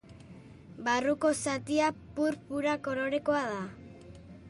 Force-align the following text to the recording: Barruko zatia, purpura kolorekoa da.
Barruko 0.87 1.31
zatia, 1.47 1.91
purpura 2.17 2.77
kolorekoa 2.89 3.45
da. 3.55 3.65